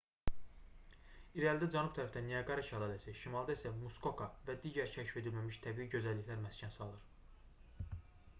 [1.39, 6.77] i̇rəlidə cənub tərəfdə niaqara şəlaləsi şimalda isə muskoka və digər kəşf edilməmiş təbii gözəlliklər məskən
[6.81, 7.97] salır